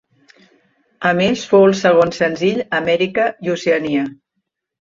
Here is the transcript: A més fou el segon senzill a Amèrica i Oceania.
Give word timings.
A 1.09 1.11
més 1.19 1.43
fou 1.51 1.67
el 1.67 1.77
segon 1.81 2.13
senzill 2.21 2.59
a 2.65 2.67
Amèrica 2.81 3.29
i 3.49 3.55
Oceania. 3.59 4.09